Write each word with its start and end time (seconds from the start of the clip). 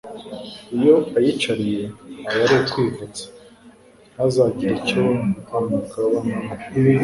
iyo 0.77 0.95
ayicariye 1.17 1.83
aba 2.29 2.41
ari 2.45 2.55
ukwivutsa 2.59 3.25
ntazagire 4.13 4.73
icyo 4.81 5.03
amugabanaho 5.55 6.51